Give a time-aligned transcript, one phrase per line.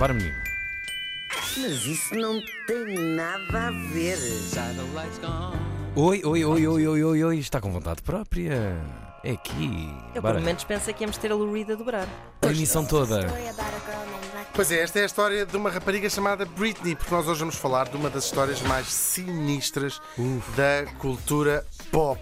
[0.00, 0.34] Bora, menino.
[1.58, 4.16] Mas isso não tem nada a ver.
[5.94, 7.38] Oi, oi, oi, oi, oi, oi, oi.
[7.38, 8.80] Está com vontade própria?
[9.22, 9.94] É aqui.
[10.14, 10.36] Eu, Bora.
[10.36, 12.08] pelo menos, pensei que íamos ter a Lou Reed a dobrar.
[12.40, 13.26] A emissão toda.
[14.54, 17.56] Pois é, esta é a história de uma rapariga chamada Britney, porque nós hoje vamos
[17.56, 20.00] falar de uma das histórias mais sinistras
[20.56, 22.18] da cultura pop.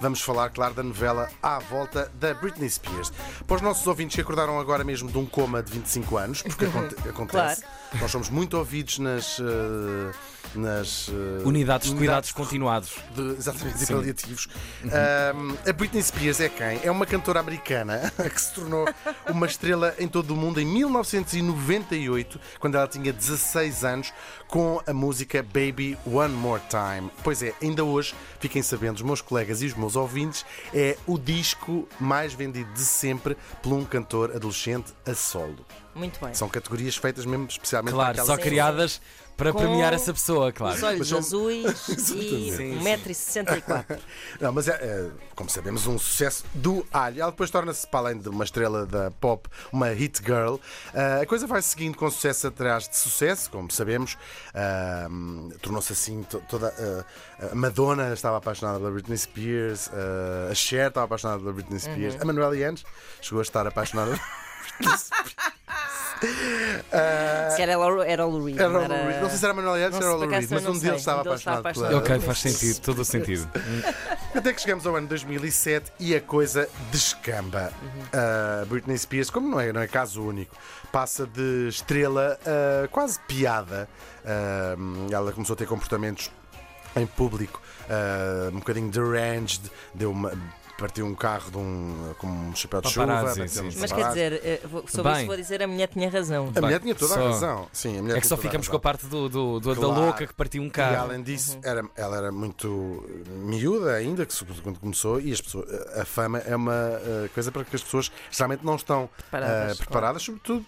[0.00, 3.12] Vamos falar, claro, da novela À Volta da Britney Spears.
[3.46, 6.64] Para os nossos ouvintes que acordaram agora mesmo de um coma de 25 anos, porque
[6.66, 7.64] aconte- acontece,
[8.00, 9.38] nós somos muito ouvidos nas.
[9.40, 10.12] eh,
[10.54, 12.94] nas eh, Unidades de cuidados continuados.
[13.14, 14.48] de, exatamente, de paliativos.
[14.84, 16.80] Ahm, a Britney Spears é quem?
[16.82, 18.88] É uma cantora americana que se tornou
[19.28, 24.12] uma estrela em todo o mundo em 1998, quando ela tinha 16 anos,
[24.46, 27.10] com a música Baby One More Time.
[27.22, 31.18] Pois é, ainda hoje, fiquem sabendo, os meus colegas e os meus ouvintes, é o
[31.18, 35.64] disco mais vendido de sempre por um cantor adolescente a solo.
[35.94, 36.32] Muito bem.
[36.34, 39.00] São categorias feitas mesmo especialmente Claro, para só aquelas criadas
[39.38, 40.76] para Com premiar essa pessoa, claro.
[40.76, 43.98] Os olhos são- azuis e Sim, 1,64m.
[44.40, 47.22] Não, mas é, é, como sabemos, um sucesso do alho.
[47.22, 50.56] Ela depois torna-se, para além de uma estrela da pop, uma hit girl.
[50.92, 54.18] Ah, a coisa vai seguindo com sucesso atrás de sucesso, como sabemos.
[54.52, 55.06] Ah,
[55.62, 56.74] Tornou-se assim to- toda.
[57.40, 59.88] ah, a Madonna estava apaixonada pela Britney Spears,
[60.50, 62.84] a Cher estava apaixonada pela Britney Spears, a Manuela Yanes
[63.22, 64.18] chegou a estar apaixonada.
[66.92, 68.58] Ah, Se era, ela- era o Lou Reed.
[68.58, 69.20] era o não Lou Reed.
[69.22, 69.54] Não sei se era
[69.94, 70.96] Não ou era o acaso mas um sei.
[70.96, 71.96] estava apaixonado pela.
[71.98, 73.48] Ok, faz sentido, todo o sentido.
[74.34, 77.72] Até que chegamos ao ano 2007 e a coisa descamba.
[78.12, 80.54] A Britney Spears, como não é, não é caso único,
[80.92, 82.38] passa de estrela
[82.84, 83.88] a quase piada.
[84.24, 84.74] Ah,
[85.10, 86.30] ela começou a ter comportamentos
[86.96, 87.60] em público
[88.52, 89.62] um bocadinho deranged,
[89.94, 90.32] deu uma.
[90.78, 93.06] Partiu um carro de um, com um chapéu de chuva.
[93.08, 93.64] Paparazzi, sim.
[93.64, 94.08] Mas quer paparazzi.
[94.14, 95.18] dizer, eh, vou- sobre Bem.
[95.22, 96.52] isso vou dizer a mulher tinha razão.
[96.54, 97.68] A mulher tinha toda só- a razão.
[97.72, 98.78] Sim, a mulher É que tinha só toda ficamos com razão.
[98.78, 100.00] a parte do, do- do- da Claro.
[100.02, 100.96] louca que partiu um E carro.
[101.10, 105.68] além disso, era, ela era muito miúda ainda, que se- quando começou, e as pessoas,
[105.98, 109.74] a fama é uma eh, coisa para que as pessoas geralmente não estão Preparadas, eh,
[109.84, 110.64] preparadas sobretudo.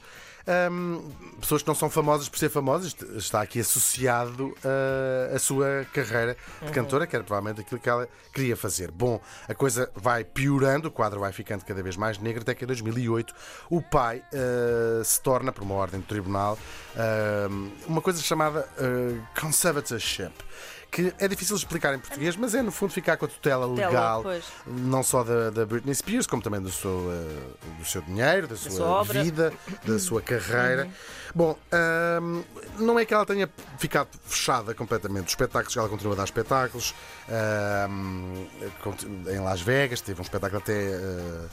[0.47, 1.01] Ahm,
[1.41, 5.87] pessoas que não são famosas por ser famosas, est- está aqui associado eh, a sua
[5.93, 8.91] carreira de cantora, que era provavelmente aquilo que ela queria fazer.
[8.91, 12.65] Bom, a coisa vai piorando, o quadro vai ficando cada vez mais negro, até que
[12.65, 13.34] em 2008
[13.71, 16.59] o pai eh, se torna, por uma ordem do tribunal,
[16.97, 20.33] ahm, uma coisa chamada eh, conservatorship.
[20.91, 23.67] Que é difícil de explicar em português, mas é no fundo ficar com a tutela
[23.69, 24.45] Tutela, legal, pois.
[24.67, 28.56] não só da, da Britney Spears, como também do seu, eh, do seu dinheiro, da
[28.56, 28.99] sua, sua.
[28.99, 29.05] Uhum.
[29.05, 29.53] vida,
[29.84, 30.89] da sua carreira.
[31.33, 32.43] Bom, ahm,
[32.78, 35.27] não é que ela tenha ficado fechada completamente.
[35.27, 36.93] Os espetáculos, ela continua a dar espetáculos
[39.33, 40.72] em Las Vegas, teve um espetáculo até.
[40.72, 41.47] eh,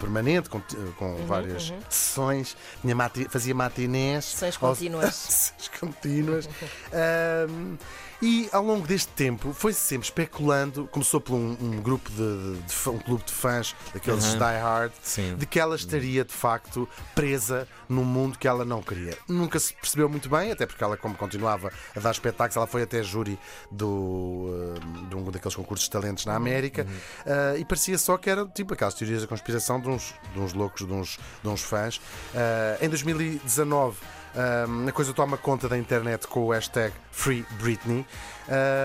[0.00, 0.60] permanente, com,
[0.96, 5.14] com Uhum, várias sessões, Tinha mati- fazia matinés, Sessões contínuas.
[5.14, 6.48] sessões contínuas.
[6.92, 7.76] Ahm,
[8.22, 12.72] e ao longo deste tempo foi-se sempre especulando, começou por um, um grupo de, de
[12.72, 14.38] fã- um clube de fãs, daqueles Uhum.
[14.38, 15.36] die hard, Sim.
[15.36, 19.16] de que ela estaria de facto presa num mundo que ela não queria.
[19.28, 22.82] Nunca se percebeu muito bem, até porque ela, como continuava a dar espetáculos, ela foi
[22.82, 23.38] até júri
[23.70, 26.86] do, ah, de um daqueles concursos de talentos na América
[27.26, 30.52] ah, e parecia só que era tipo aquelas teorias da conspiração de uns, de uns
[30.52, 32.00] loucos, de uns, de uns fãs.
[32.34, 33.96] Ah, em 2019.
[34.36, 38.04] Um, a coisa toma conta da internet com o hashtag Free Britney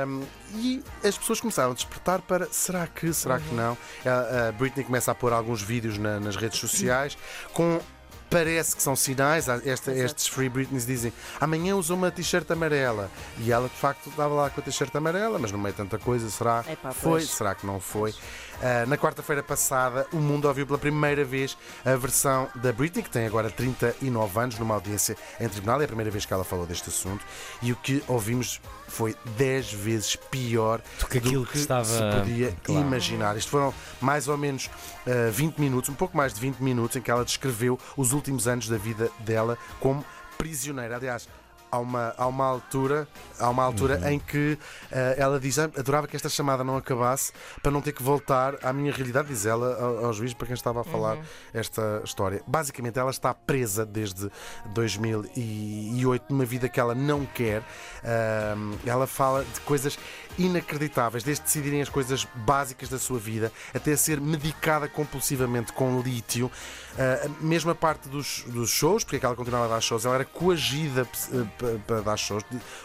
[0.07, 0.21] um,
[0.55, 3.77] e as pessoas começaram a despertar para será que, será que não?
[4.05, 7.17] A, a Britney começa a pôr alguns vídeos na- nas redes sociais
[7.53, 7.81] com.
[8.31, 13.51] Parece que são sinais, esta- estes Free Britneys dizem amanhã usa uma t-shirt amarela e
[13.51, 16.29] ela de facto estava lá com a t-shirt amarela, mas no meio de tanta coisa,
[16.29, 17.11] será que Epá, foi?
[17.11, 17.29] pois.
[17.29, 18.15] Será que não foi?
[18.63, 23.09] Ah, na quarta-feira passada, o mundo ouviu pela primeira vez a versão da Britney, que
[23.09, 25.81] tem agora 39 anos, numa audiência em tribunal.
[25.81, 27.25] É a primeira vez que ela falou deste assunto.
[27.61, 32.55] E o que ouvimos foi 10 vezes pior Do que aquilo que estava- se podia
[32.63, 32.81] Claro.
[32.81, 33.35] imaginar.
[33.35, 34.69] Isto foram mais ou menos
[35.07, 38.20] ah, 20 minutos, um pouco mais de 20 minutos, em que ela descreveu os últimos
[38.47, 40.05] anos da vida dela como
[40.37, 40.95] prisioneira.
[40.95, 41.27] Aliás,
[41.71, 43.07] há uma, há uma altura,
[43.39, 44.09] há uma altura Uhum.
[44.09, 44.57] em que
[44.91, 47.31] ah, ela diz "Ah, adorava que esta chamada não acabasse
[47.63, 50.53] para não ter que voltar à minha realidade, diz ela ao, ao juiz para quem
[50.53, 51.17] estava a falar
[51.53, 52.41] esta história.
[52.45, 54.29] Basicamente, ela está presa desde
[54.73, 57.63] 2008 numa vida que ela não quer.
[58.03, 59.97] Ah, ela fala de coisas
[60.37, 66.49] inacreditáveis, desde decidirem as coisas básicas da sua vida até ser medicada compulsivamente com lítio.
[66.97, 70.05] Ah, mesmo a parte dos, dos shows, porque é que ela continuava a dar shows,
[70.05, 71.45] ela era coagida eh,
[71.87, 72.43] para dar shows.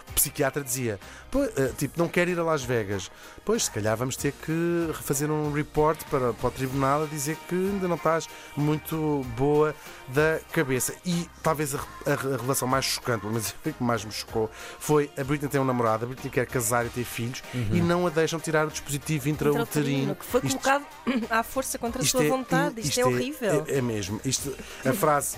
[0.09, 0.99] O psiquiatra dizia:
[1.31, 3.11] "Pô, eh, tipo, não quero ir a Las Vegas.
[3.45, 7.37] Pois, se calhar vamos ter que fazer um report para, para o tribunal a dizer
[7.49, 9.75] que ainda não estás muito boa
[10.09, 10.95] da cabeça.
[11.05, 14.51] E talvez a, a- a relação mais chocante, pelo menos o que mais me chocou,
[14.79, 18.07] foi a Britney tem um namorado, a Britney quer casar e ter filhos e não
[18.07, 20.15] a deixam tirar o dispositivo intrauterino.
[20.17, 20.87] Que foi Isto- colocado
[21.31, 22.81] à força contra a sua vontade.
[22.81, 23.65] Isto, é horrível.
[23.69, 24.21] É, é mesmo.
[24.25, 25.37] Isto, a frase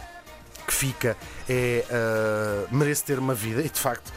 [0.69, 1.17] que fica
[1.49, 4.13] é ah, merece ter uma vida e de facto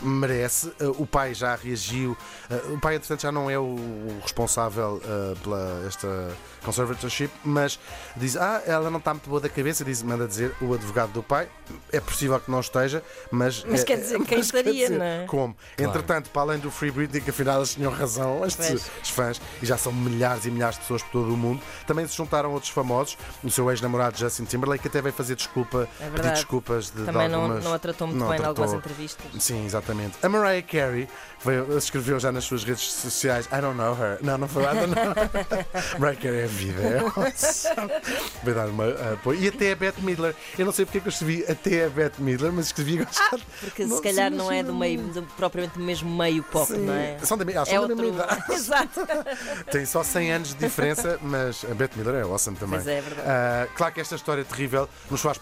[0.00, 0.72] merece.
[0.80, 2.16] Ah, o pai já reagiu.
[2.48, 5.00] Ah, o pai, entretanto, já não é o, o responsável
[5.42, 6.30] pela esta
[6.64, 7.78] conservatorship, mas
[8.16, 9.84] diz: Ah, ela não está muito boa da cabeça.
[9.84, 11.48] Diz, manda dizer o advogado do pai.
[11.92, 13.64] É possível que não esteja, mas.
[13.64, 15.26] Mas é- quer dizer, quem mas quer estaria, dizer, não é?
[15.26, 15.56] Como?
[15.76, 19.76] Entretanto, para além do Free Britney, que afinal eles tinham razão, os fãs, e já
[19.76, 23.16] são milhares e milhares de pessoas por todo o mundo, também se juntaram outros famosos.
[23.42, 27.28] O seu ex-namorado Justin Timberlake até veio fazer desculpa, É pedir desculpas de, de Também
[27.28, 27.64] não, algumas.
[27.64, 28.78] não a tratou muito não bem em algumas tratou.
[28.78, 29.26] entrevistas.
[29.42, 30.16] Sim, exatamente.
[30.22, 31.08] A Mariah Carey
[31.44, 34.18] veio, escreveu já nas suas redes sociais I don't know her.
[34.22, 35.66] Não, não foi know her.
[35.98, 36.82] Mariah Carey é vida.
[36.82, 37.90] É awesome.
[38.42, 39.40] Veio dar uma uh, apoio.
[39.40, 40.34] E até a Beth Midler.
[40.58, 43.42] Eu não sei porque é que eu escrevi até a Beth Midler, mas escrevi gostado.
[43.60, 46.66] Porque Não se calhar se não é do meio, do- propriamente do mesmo meio pop,
[46.66, 46.78] Sim.
[46.86, 47.18] não é?
[47.22, 47.96] São da, ah, são É da outro.
[47.96, 48.44] mesma idade.
[48.52, 49.00] Exato.
[49.70, 52.78] Tem só 100 anos de diferença, mas a Beth Midler é awesome também.
[52.78, 53.28] Pois é, é verdade.
[53.28, 55.38] Ah, claro que esta história terrível nos faz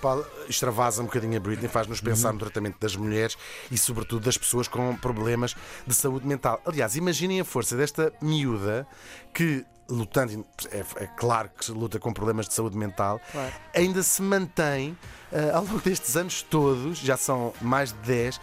[0.49, 3.37] extravasa um bocadinho a Britney, faz-nos pensar no tratamento das mulheres
[3.71, 5.55] e, sobretudo, das pessoas com problemas
[5.87, 6.61] de saúde mental.
[6.65, 8.87] Aliás, imaginem a força desta miúda
[9.33, 9.65] que.
[9.88, 13.53] Lutando, é, é claro que luta com problemas de saúde mental, Claro.
[13.73, 14.99] ainda se mantém
[15.33, 18.41] ah, ao longo destes anos todos, já são mais de 10,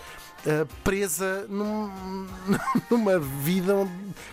[0.47, 2.27] ah, presa num-
[2.89, 3.73] numa vida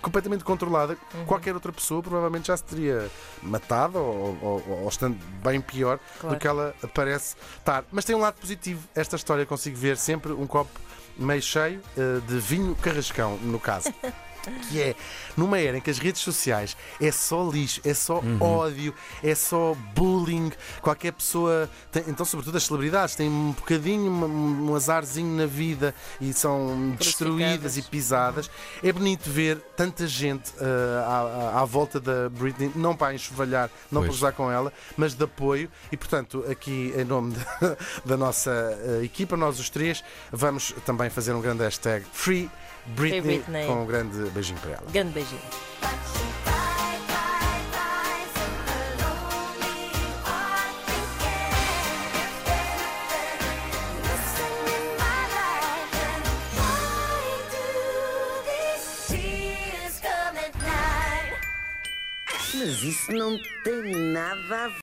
[0.03, 0.97] completamente controlada.
[1.15, 1.25] Uhum.
[1.27, 3.11] Qualquer outra pessoa provavelmente já se teria
[3.43, 6.37] matado ou, ou- ou estando bem pior Claro.
[6.37, 7.85] do que ela parece estar.
[7.91, 8.87] Mas tem um lado positivo.
[8.95, 10.71] Esta história consigo ver sempre um copo
[11.17, 13.93] meio cheio ah, de vinho carrascão, no caso.
[14.69, 14.95] Que é
[15.37, 19.75] numa era em que as redes sociais é só lixo, é só ódio, é só
[19.95, 20.51] bullying.
[20.81, 25.95] Qualquer pessoa, tem- então, sobretudo as celebridades, têm um bocadinho, um, um azarzinho na vida
[26.21, 28.51] e são destruídas e pisadas.
[28.83, 34.01] É bonito ver tanta gente ah, à, à- volta da Britney, não para enxovalhar, não
[34.01, 34.19] para Pois.
[34.19, 35.71] usar com ela, mas de apoio.
[35.93, 40.03] E portanto, aqui em nome da, da nossa ah, equipa, nós os três,
[40.33, 42.51] vamos também fazer um grande hashtag Free
[42.87, 43.67] Britney, Britney.
[43.67, 44.85] com um grande beijinho para ela.
[44.91, 45.41] Grande beijinho.
[62.53, 64.75] Mas isso não tem nada a ver.